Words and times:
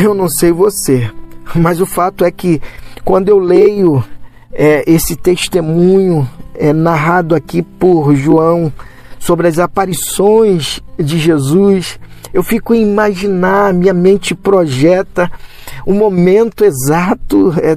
Eu 0.00 0.14
não 0.14 0.28
sei 0.28 0.52
você, 0.52 1.10
mas 1.56 1.80
o 1.80 1.86
fato 1.86 2.24
é 2.24 2.30
que 2.30 2.62
quando 3.04 3.30
eu 3.30 3.38
leio 3.40 4.04
é, 4.52 4.84
esse 4.86 5.16
testemunho 5.16 6.28
é, 6.54 6.72
narrado 6.72 7.34
aqui 7.34 7.62
por 7.62 8.14
João 8.14 8.72
sobre 9.18 9.48
as 9.48 9.58
aparições 9.58 10.80
de 10.96 11.18
Jesus, 11.18 11.98
eu 12.32 12.44
fico 12.44 12.74
a 12.74 12.76
imaginar, 12.76 13.74
minha 13.74 13.92
mente 13.92 14.36
projeta 14.36 15.28
o 15.84 15.92
momento 15.92 16.64
exato 16.64 17.52
é, 17.60 17.76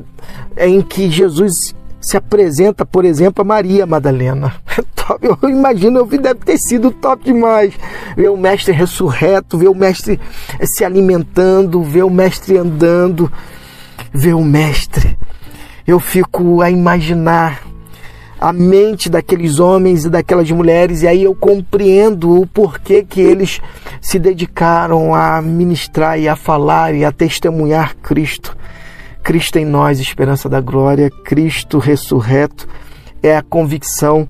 é 0.55 0.69
em 0.69 0.83
que 0.83 1.09
Jesus 1.09 1.73
se 2.01 2.17
apresenta, 2.17 2.85
por 2.85 3.05
exemplo, 3.05 3.41
a 3.41 3.45
Maria 3.45 3.85
Madalena. 3.85 4.55
Eu 5.21 5.49
imagino, 5.49 5.99
eu 5.99 6.05
vi, 6.05 6.17
deve 6.17 6.39
ter 6.39 6.57
sido 6.57 6.89
top 6.89 7.25
demais. 7.25 7.73
Ver 8.15 8.29
o 8.29 8.37
mestre 8.37 8.71
ressurreto, 8.71 9.57
ver 9.57 9.67
o 9.67 9.75
mestre 9.75 10.17
se 10.63 10.85
alimentando, 10.85 11.83
ver 11.83 12.03
o 12.03 12.09
mestre 12.09 12.57
andando, 12.57 13.29
ver 14.13 14.33
o 14.33 14.43
mestre. 14.43 15.17
Eu 15.85 15.99
fico 15.99 16.61
a 16.61 16.69
imaginar 16.69 17.61
a 18.39 18.53
mente 18.53 19.09
daqueles 19.09 19.59
homens 19.59 20.05
e 20.05 20.09
daquelas 20.09 20.49
mulheres, 20.49 21.03
e 21.03 21.07
aí 21.07 21.23
eu 21.23 21.35
compreendo 21.35 22.41
o 22.41 22.47
porquê 22.47 23.03
que 23.03 23.21
eles 23.21 23.59
se 24.01 24.17
dedicaram 24.17 25.13
a 25.13 25.41
ministrar 25.41 26.19
e 26.19 26.27
a 26.27 26.35
falar 26.35 26.95
e 26.95 27.05
a 27.05 27.11
testemunhar 27.11 27.95
Cristo. 27.97 28.57
Cristo 29.23 29.57
em 29.57 29.65
nós, 29.65 29.99
esperança 29.99 30.49
da 30.49 30.59
glória, 30.59 31.09
Cristo 31.23 31.77
ressurreto, 31.77 32.67
é 33.21 33.37
a 33.37 33.43
convicção 33.43 34.27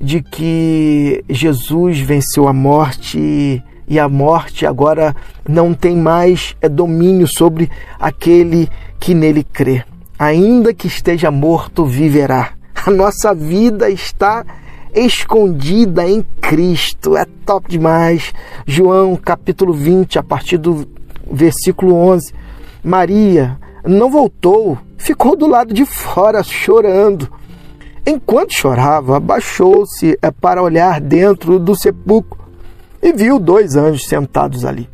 de 0.00 0.20
que 0.20 1.24
Jesus 1.30 2.00
venceu 2.00 2.48
a 2.48 2.52
morte 2.52 3.62
e 3.86 3.98
a 3.98 4.08
morte 4.08 4.66
agora 4.66 5.14
não 5.48 5.72
tem 5.72 5.96
mais 5.96 6.56
é, 6.60 6.68
domínio 6.68 7.28
sobre 7.28 7.70
aquele 8.00 8.68
que 8.98 9.14
nele 9.14 9.44
crê. 9.44 9.84
Ainda 10.18 10.74
que 10.74 10.86
esteja 10.86 11.30
morto, 11.30 11.84
viverá. 11.84 12.52
A 12.84 12.90
nossa 12.90 13.34
vida 13.34 13.88
está 13.90 14.44
escondida 14.94 16.08
em 16.08 16.24
Cristo. 16.40 17.16
É 17.16 17.24
top 17.46 17.68
demais. 17.68 18.32
João 18.66 19.16
capítulo 19.16 19.72
20, 19.72 20.18
a 20.18 20.22
partir 20.22 20.58
do 20.58 20.88
versículo 21.30 21.94
11. 21.94 22.32
Maria 22.82 23.58
não 23.84 24.10
voltou, 24.10 24.78
ficou 24.96 25.36
do 25.36 25.46
lado 25.46 25.74
de 25.74 25.84
fora 25.84 26.42
chorando. 26.42 27.30
Enquanto 28.06 28.52
chorava, 28.52 29.16
abaixou-se 29.16 30.18
é, 30.20 30.30
para 30.30 30.62
olhar 30.62 31.00
dentro 31.00 31.58
do 31.58 31.76
sepulcro 31.76 32.40
e 33.02 33.12
viu 33.12 33.38
dois 33.38 33.76
anjos 33.76 34.06
sentados 34.06 34.64
ali, 34.64 34.88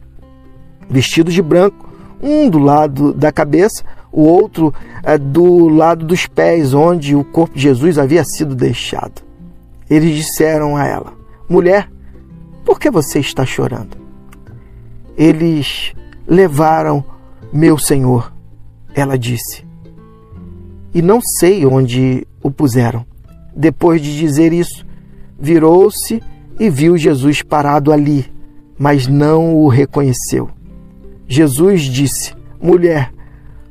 vestidos 0.88 1.32
de 1.32 1.42
branco, 1.42 1.88
um 2.22 2.48
do 2.48 2.58
lado 2.58 3.12
da 3.12 3.30
cabeça, 3.32 3.84
o 4.12 4.22
outro 4.22 4.74
é, 5.02 5.16
do 5.16 5.68
lado 5.68 6.04
dos 6.04 6.26
pés, 6.26 6.74
onde 6.74 7.14
o 7.14 7.24
corpo 7.24 7.54
de 7.54 7.62
Jesus 7.62 7.98
havia 7.98 8.24
sido 8.24 8.54
deixado. 8.54 9.22
Eles 9.88 10.16
disseram 10.16 10.76
a 10.76 10.86
ela: 10.86 11.12
Mulher, 11.48 11.90
por 12.64 12.78
que 12.78 12.90
você 12.90 13.20
está 13.20 13.46
chorando? 13.46 13.96
Eles 15.16 15.94
levaram 16.26 17.02
meu 17.52 17.78
senhor, 17.78 18.32
ela 18.98 19.18
disse, 19.18 19.68
e 20.94 21.02
não 21.02 21.20
sei 21.20 21.66
onde 21.66 22.26
o 22.42 22.50
puseram. 22.50 23.06
Depois 23.54 24.00
de 24.00 24.16
dizer 24.16 24.52
isso, 24.52 24.86
virou-se 25.38 26.22
e 26.58 26.70
viu 26.70 26.96
Jesus 26.96 27.42
parado 27.42 27.92
ali, 27.92 28.26
mas 28.78 29.06
não 29.06 29.56
o 29.56 29.68
reconheceu. 29.68 30.48
Jesus 31.26 31.82
disse: 31.82 32.34
Mulher, 32.60 33.12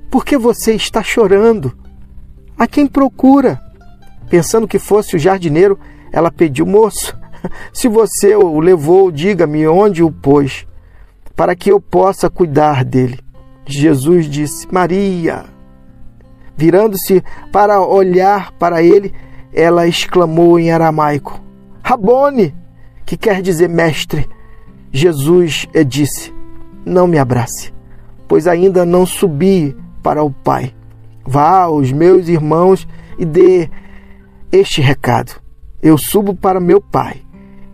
por 0.09 0.23
que 0.23 0.37
você 0.37 0.73
está 0.73 1.01
chorando? 1.03 1.75
A 2.57 2.67
quem 2.67 2.87
procura? 2.87 3.59
Pensando 4.29 4.67
que 4.67 4.79
fosse 4.79 5.15
o 5.15 5.19
jardineiro, 5.19 5.79
ela 6.11 6.31
pediu: 6.31 6.65
Moço, 6.65 7.17
se 7.73 7.87
você 7.87 8.35
o 8.35 8.59
levou, 8.59 9.11
diga-me 9.11 9.67
onde 9.67 10.03
o 10.03 10.11
pôs, 10.11 10.67
para 11.35 11.55
que 11.55 11.71
eu 11.71 11.81
possa 11.81 12.29
cuidar 12.29 12.85
dele. 12.85 13.19
Jesus 13.67 14.25
disse: 14.29 14.67
Maria. 14.71 15.45
Virando-se 16.55 17.23
para 17.51 17.81
olhar 17.81 18.51
para 18.53 18.81
ele, 18.81 19.13
ela 19.53 19.87
exclamou 19.87 20.59
em 20.59 20.71
aramaico: 20.71 21.39
Rabone, 21.83 22.55
que 23.05 23.15
quer 23.15 23.41
dizer 23.41 23.69
mestre. 23.69 24.27
Jesus 24.91 25.67
disse: 25.85 26.33
Não 26.85 27.05
me 27.05 27.19
abrace, 27.19 27.73
pois 28.27 28.47
ainda 28.47 28.85
não 28.85 29.05
subi 29.05 29.75
para 30.01 30.23
o 30.23 30.31
Pai. 30.31 30.73
Vá 31.25 31.63
aos 31.63 31.91
meus 31.91 32.27
irmãos 32.27 32.87
e 33.19 33.25
dê 33.25 33.69
este 34.51 34.81
recado. 34.81 35.39
Eu 35.81 35.97
subo 35.97 36.33
para 36.33 36.59
meu 36.59 36.81
Pai, 36.81 37.21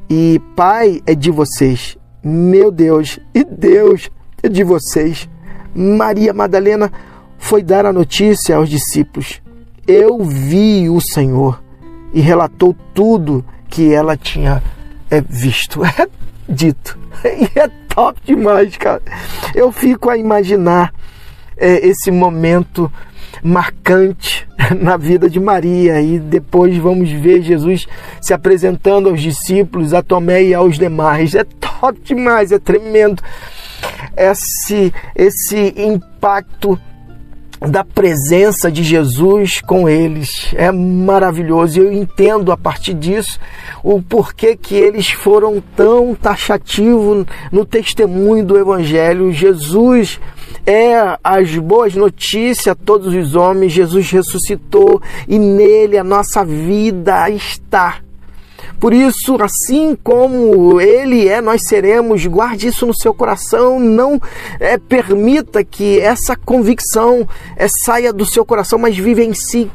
e 0.09 0.41
Pai 0.55 1.01
é 1.05 1.15
de 1.15 1.31
vocês, 1.31 1.97
meu 2.23 2.71
Deus, 2.71 3.19
e 3.33 3.43
Deus 3.43 4.09
é 4.41 4.49
de 4.49 4.63
vocês. 4.63 5.29
Maria 5.75 6.33
Madalena 6.33 6.91
foi 7.37 7.61
dar 7.61 7.85
a 7.85 7.93
notícia 7.93 8.55
aos 8.55 8.69
discípulos. 8.69 9.41
Eu 9.87 10.23
vi 10.23 10.89
o 10.89 11.01
Senhor 11.01 11.61
e 12.13 12.21
relatou 12.21 12.75
tudo 12.93 13.43
que 13.69 13.93
ela 13.93 14.15
tinha 14.15 14.63
é, 15.09 15.21
visto. 15.21 15.81
É 15.99 16.07
dito. 16.47 16.99
E 17.23 17.57
é 17.57 17.69
top 17.87 18.19
demais, 18.25 18.75
cara. 18.75 19.01
Eu 19.55 19.71
fico 19.71 20.09
a 20.09 20.17
imaginar 20.17 20.93
é, 21.57 21.87
esse 21.87 22.11
momento 22.11 22.91
marcante 23.41 24.47
na 24.79 24.97
vida 24.97 25.29
de 25.29 25.39
Maria 25.39 26.01
e 26.01 26.19
depois 26.19 26.75
vamos 26.77 27.09
ver 27.09 27.41
Jesus 27.41 27.87
se 28.21 28.33
apresentando 28.33 29.09
aos 29.09 29.21
discípulos, 29.21 29.93
a 29.93 30.01
Tomé 30.01 30.43
e 30.43 30.53
aos 30.53 30.77
demais. 30.77 31.33
É 31.33 31.43
top 31.43 31.99
demais, 32.03 32.51
é 32.51 32.59
tremendo 32.59 33.23
esse 34.15 34.93
esse 35.15 35.73
impacto 35.77 36.79
da 37.69 37.83
presença 37.83 38.71
de 38.71 38.83
Jesus 38.83 39.61
com 39.61 39.87
eles. 39.87 40.53
É 40.55 40.71
maravilhoso. 40.71 41.79
Eu 41.79 41.91
entendo 41.91 42.51
a 42.51 42.57
partir 42.57 42.93
disso 42.93 43.39
o 43.83 44.01
porquê 44.01 44.55
que 44.55 44.75
eles 44.75 45.09
foram 45.09 45.63
tão 45.75 46.13
taxativos 46.13 47.25
no 47.51 47.65
testemunho 47.65 48.45
do 48.45 48.57
Evangelho. 48.57 49.31
Jesus 49.31 50.19
é 50.65 51.17
as 51.23 51.55
boas 51.57 51.95
notícias 51.95 52.67
a 52.67 52.75
todos 52.75 53.13
os 53.13 53.35
homens. 53.35 53.71
Jesus 53.71 54.11
ressuscitou 54.11 55.01
e 55.27 55.39
nele 55.39 55.97
a 55.97 56.03
nossa 56.03 56.43
vida 56.43 57.29
está. 57.29 57.99
Por 58.83 58.93
isso, 58.93 59.41
assim 59.41 59.95
como 60.03 60.81
Ele 60.81 61.29
é, 61.29 61.39
nós 61.39 61.69
seremos. 61.69 62.25
Guarde 62.25 62.67
isso 62.67 62.85
no 62.85 62.93
seu 62.93 63.13
coração. 63.13 63.79
Não 63.79 64.21
é, 64.59 64.77
permita 64.77 65.63
que 65.63 66.01
essa 66.01 66.35
convicção 66.35 67.25
é, 67.55 67.65
saia 67.69 68.11
do 68.11 68.25
seu 68.25 68.43
coração, 68.43 68.77
mas 68.77 68.97
vive 68.97 69.23
em 69.23 69.33
si 69.33 69.71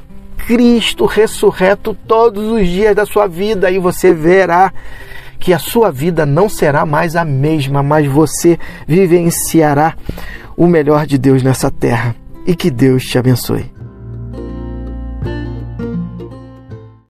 Cristo 0.47 1.07
ressurreto 1.07 1.97
todos 2.07 2.53
os 2.53 2.69
dias 2.69 2.95
da 2.95 3.07
sua 3.07 3.27
vida 3.27 3.71
e 3.71 3.79
você 3.79 4.13
verá 4.13 4.71
que 5.39 5.55
a 5.55 5.59
sua 5.59 5.91
vida 5.91 6.27
não 6.27 6.47
será 6.47 6.85
mais 6.85 7.17
a 7.17 7.25
mesma, 7.25 7.83
mas 7.83 8.07
você 8.07 8.59
vivenciará 8.87 9.97
o 10.55 10.67
melhor 10.67 11.07
de 11.07 11.17
Deus 11.17 11.43
nessa 11.43 11.71
terra. 11.71 12.15
E 12.47 12.55
que 12.55 12.71
Deus 12.71 13.07
te 13.07 13.17
abençoe. 13.17 13.78